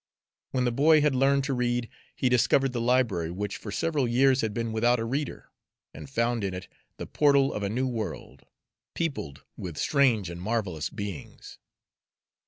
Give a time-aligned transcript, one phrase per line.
[0.49, 4.41] When the boy had learned to read, he discovered the library, which for several years
[4.41, 5.51] had been without a reader,
[5.93, 8.47] and found in it the portal of a new world,
[8.95, 11.59] peopled with strange and marvelous beings.